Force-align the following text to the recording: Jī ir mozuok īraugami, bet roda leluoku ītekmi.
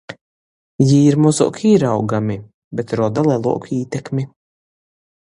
Jī 0.91 1.01
ir 1.09 1.17
mozuok 1.25 1.59
īraugami, 1.71 2.39
bet 2.79 2.95
roda 3.01 3.27
leluoku 3.29 3.79
ītekmi. 3.81 4.27